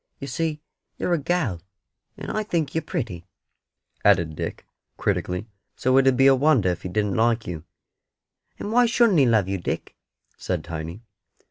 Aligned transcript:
You 0.17 0.25
see 0.25 0.63
you're 0.97 1.13
a 1.13 1.19
gal, 1.19 1.61
and 2.17 2.31
I 2.31 2.41
think 2.41 2.73
you're 2.73 2.81
pretty," 2.81 3.27
added 4.03 4.35
Dick, 4.35 4.65
critically; 4.97 5.45
"so 5.75 5.95
it 5.97 6.07
'ud 6.07 6.17
be 6.17 6.25
a 6.25 6.33
wonder 6.33 6.69
if 6.69 6.81
He 6.81 6.89
didn't 6.89 7.13
like 7.13 7.45
you." 7.45 7.65
"And 8.57 8.71
why 8.71 8.87
shouldn't 8.87 9.19
He 9.19 9.27
love 9.27 9.47
you, 9.47 9.59
Dick?" 9.59 9.95
said 10.39 10.63
Tiny. 10.63 11.03